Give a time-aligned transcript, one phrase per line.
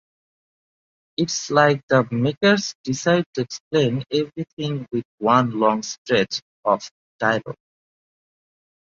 [1.15, 6.89] It’s like the makers decided to explain everything with one long stretch of
[7.19, 7.53] dialogue.